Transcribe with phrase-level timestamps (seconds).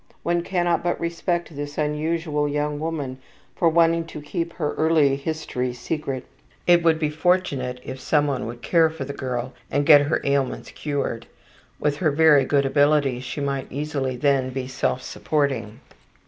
[0.23, 3.19] One cannot but respect this unusual young woman
[3.55, 6.23] for wanting to keep her early history secret.
[6.65, 10.19] It would be fortunate if some one would care for the girl and get her
[10.23, 11.27] ailments cured.
[11.79, 15.81] With her very good ability she might easily then be self supporting.''